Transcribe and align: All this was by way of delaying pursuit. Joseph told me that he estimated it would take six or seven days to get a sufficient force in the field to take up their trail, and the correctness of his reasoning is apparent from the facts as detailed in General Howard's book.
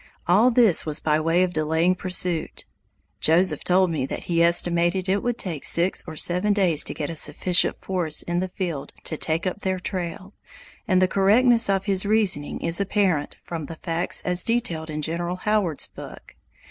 All 0.27 0.49
this 0.49 0.83
was 0.83 0.99
by 0.99 1.19
way 1.19 1.43
of 1.43 1.53
delaying 1.53 1.93
pursuit. 1.93 2.65
Joseph 3.19 3.63
told 3.63 3.91
me 3.91 4.07
that 4.07 4.23
he 4.23 4.41
estimated 4.41 5.07
it 5.07 5.21
would 5.21 5.37
take 5.37 5.63
six 5.63 6.03
or 6.07 6.15
seven 6.15 6.53
days 6.53 6.83
to 6.85 6.95
get 6.95 7.11
a 7.11 7.15
sufficient 7.15 7.77
force 7.77 8.23
in 8.23 8.39
the 8.39 8.47
field 8.47 8.93
to 9.03 9.15
take 9.15 9.45
up 9.45 9.59
their 9.59 9.79
trail, 9.79 10.33
and 10.87 11.03
the 11.03 11.07
correctness 11.07 11.69
of 11.69 11.85
his 11.85 12.03
reasoning 12.03 12.61
is 12.61 12.81
apparent 12.81 13.35
from 13.43 13.67
the 13.67 13.75
facts 13.75 14.23
as 14.23 14.43
detailed 14.43 14.89
in 14.89 15.03
General 15.03 15.35
Howard's 15.35 15.85
book. 15.85 16.35